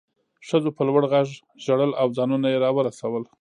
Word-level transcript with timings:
ښځو 0.47 0.69
په 0.77 0.81
لوړ 0.87 1.01
غږ 1.11 1.27
ژړل 1.63 1.91
او 2.01 2.07
ځانونه 2.17 2.47
یې 2.53 2.61
راورسول 2.65 3.23